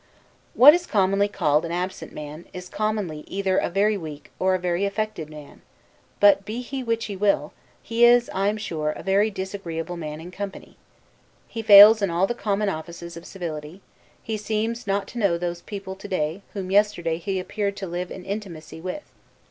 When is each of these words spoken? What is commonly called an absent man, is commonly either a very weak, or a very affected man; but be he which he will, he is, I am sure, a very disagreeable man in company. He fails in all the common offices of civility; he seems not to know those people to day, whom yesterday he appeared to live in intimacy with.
What 0.55 0.73
is 0.73 0.87
commonly 0.87 1.27
called 1.27 1.63
an 1.63 1.71
absent 1.71 2.11
man, 2.11 2.45
is 2.53 2.69
commonly 2.69 3.23
either 3.27 3.57
a 3.59 3.69
very 3.69 3.97
weak, 3.97 4.31
or 4.39 4.55
a 4.55 4.59
very 4.59 4.83
affected 4.83 5.29
man; 5.29 5.61
but 6.19 6.43
be 6.43 6.61
he 6.63 6.81
which 6.81 7.05
he 7.05 7.15
will, 7.15 7.53
he 7.83 8.03
is, 8.03 8.27
I 8.33 8.47
am 8.47 8.57
sure, 8.57 8.89
a 8.89 9.03
very 9.03 9.29
disagreeable 9.29 9.97
man 9.97 10.19
in 10.19 10.31
company. 10.31 10.75
He 11.47 11.61
fails 11.61 12.01
in 12.01 12.09
all 12.09 12.25
the 12.25 12.33
common 12.33 12.67
offices 12.67 13.15
of 13.15 13.27
civility; 13.27 13.81
he 14.23 14.37
seems 14.37 14.87
not 14.87 15.07
to 15.09 15.19
know 15.19 15.37
those 15.37 15.61
people 15.61 15.95
to 15.97 16.07
day, 16.07 16.41
whom 16.53 16.71
yesterday 16.71 17.19
he 17.19 17.39
appeared 17.39 17.77
to 17.77 17.85
live 17.85 18.09
in 18.09 18.25
intimacy 18.25 18.81
with. 18.81 19.03